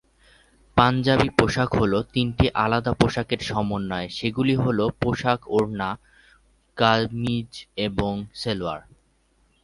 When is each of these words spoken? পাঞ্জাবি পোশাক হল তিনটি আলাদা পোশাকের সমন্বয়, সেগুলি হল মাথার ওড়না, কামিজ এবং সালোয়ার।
পাঞ্জাবি 0.77 1.29
পোশাক 1.37 1.69
হল 1.79 1.93
তিনটি 2.13 2.45
আলাদা 2.55 2.91
পোশাকের 2.93 3.41
সমন্বয়, 3.49 4.07
সেগুলি 4.17 4.55
হল 4.55 4.79
মাথার 5.01 5.39
ওড়না, 5.47 5.89
কামিজ 6.77 7.51
এবং 7.87 8.13
সালোয়ার। 8.41 8.81